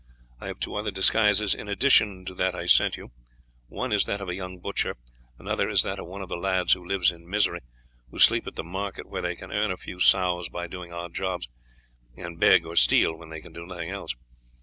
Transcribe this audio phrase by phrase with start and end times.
[0.39, 3.11] I have two other disguises in addition to that I sent you;
[3.67, 4.95] one is that of a young butcher,
[5.37, 7.59] another is that of one of the lads who live in misery,
[8.09, 11.13] who sleep at the market where they can earn a few sous by doing odd
[11.13, 11.47] jobs,
[12.17, 14.15] and beg or steal when they can do nothing else.